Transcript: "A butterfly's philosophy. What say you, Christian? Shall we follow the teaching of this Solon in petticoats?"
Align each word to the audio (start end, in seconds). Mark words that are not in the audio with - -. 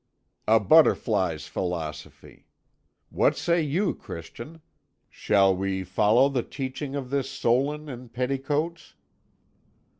"A 0.47 0.59
butterfly's 0.59 1.45
philosophy. 1.45 2.47
What 3.11 3.37
say 3.37 3.61
you, 3.61 3.93
Christian? 3.93 4.59
Shall 5.11 5.55
we 5.55 5.83
follow 5.83 6.27
the 6.27 6.41
teaching 6.41 6.95
of 6.95 7.11
this 7.11 7.29
Solon 7.29 7.87
in 7.87 8.09
petticoats?" 8.09 8.95